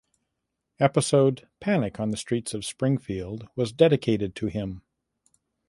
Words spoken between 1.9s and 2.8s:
on the Streets of